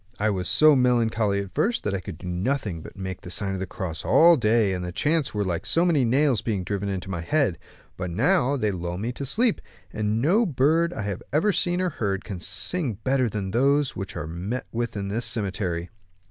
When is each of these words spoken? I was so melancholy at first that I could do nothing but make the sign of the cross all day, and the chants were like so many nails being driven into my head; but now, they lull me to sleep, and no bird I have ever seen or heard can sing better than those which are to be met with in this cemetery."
I 0.17 0.31
was 0.31 0.49
so 0.49 0.75
melancholy 0.75 1.41
at 1.41 1.53
first 1.53 1.83
that 1.83 1.93
I 1.93 1.99
could 1.99 2.17
do 2.17 2.25
nothing 2.27 2.81
but 2.81 2.97
make 2.97 3.21
the 3.21 3.29
sign 3.29 3.53
of 3.53 3.59
the 3.59 3.67
cross 3.67 4.03
all 4.03 4.35
day, 4.35 4.73
and 4.73 4.83
the 4.83 4.91
chants 4.91 5.31
were 5.35 5.43
like 5.43 5.63
so 5.63 5.85
many 5.85 6.05
nails 6.05 6.41
being 6.41 6.63
driven 6.63 6.89
into 6.89 7.11
my 7.11 7.21
head; 7.21 7.59
but 7.97 8.09
now, 8.09 8.57
they 8.57 8.71
lull 8.71 8.97
me 8.97 9.11
to 9.11 9.27
sleep, 9.27 9.61
and 9.93 10.19
no 10.19 10.43
bird 10.43 10.91
I 10.91 11.03
have 11.03 11.21
ever 11.31 11.51
seen 11.53 11.79
or 11.81 11.91
heard 11.91 12.25
can 12.25 12.39
sing 12.39 12.93
better 13.03 13.29
than 13.29 13.51
those 13.51 13.95
which 13.95 14.15
are 14.15 14.25
to 14.25 14.33
be 14.33 14.39
met 14.41 14.65
with 14.71 14.97
in 14.97 15.09
this 15.09 15.25
cemetery." 15.25 15.91